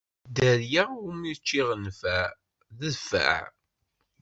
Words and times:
Dderya 0.27 0.83
iwumi 0.95 1.27
ur 1.33 1.37
ččiɣ 1.39 1.69
nnfeɛ, 1.77 2.23
dfeɛ! 2.79 3.39